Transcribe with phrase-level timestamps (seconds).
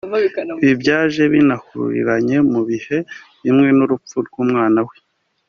[0.63, 2.97] ibi byaje binahuriranye mu bihe
[3.43, 4.95] bimwe n’urupfu rw’umwana we